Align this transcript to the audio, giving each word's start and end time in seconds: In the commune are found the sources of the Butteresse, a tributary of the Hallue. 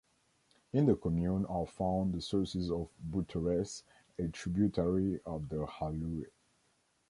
In 0.73 0.87
the 0.87 0.95
commune 0.95 1.45
are 1.45 1.67
found 1.67 2.13
the 2.15 2.21
sources 2.21 2.71
of 2.71 2.89
the 3.11 3.21
Butteresse, 3.21 3.83
a 4.17 4.29
tributary 4.29 5.19
of 5.27 5.47
the 5.49 5.67
Hallue. 5.67 6.25